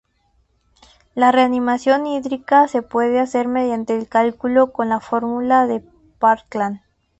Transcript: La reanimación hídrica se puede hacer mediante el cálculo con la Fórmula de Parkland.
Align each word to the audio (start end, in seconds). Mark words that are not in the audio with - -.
La 1.13 1.31
reanimación 1.31 2.07
hídrica 2.07 2.67
se 2.67 2.81
puede 2.81 3.19
hacer 3.19 3.47
mediante 3.47 3.95
el 3.95 4.07
cálculo 4.07 4.71
con 4.71 4.89
la 4.89 4.99
Fórmula 4.99 5.67
de 5.67 5.83
Parkland. 6.17 6.81